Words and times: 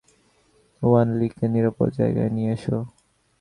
ওয়ানলিকে 0.81 1.45
নিরাপদ 1.53 1.89
জায়গায় 1.99 2.31
নিয়ে 2.35 2.51
এসো। 2.53 2.77